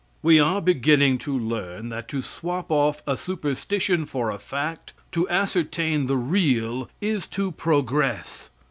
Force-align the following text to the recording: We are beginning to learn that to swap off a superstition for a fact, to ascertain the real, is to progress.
We 0.23 0.39
are 0.39 0.61
beginning 0.61 1.19
to 1.19 1.37
learn 1.37 1.89
that 1.89 2.07
to 2.07 2.23
swap 2.23 2.71
off 2.71 3.03
a 3.05 3.15
superstition 3.15 4.07
for 4.07 4.31
a 4.31 4.39
fact, 4.39 4.93
to 5.11 5.29
ascertain 5.29 6.07
the 6.07 6.17
real, 6.17 6.89
is 7.01 7.27
to 7.27 7.51
progress. 7.51 8.49